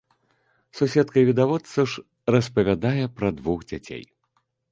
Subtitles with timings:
[0.79, 4.03] Суседка і відавочца ж распавядае пра двух дзяцей.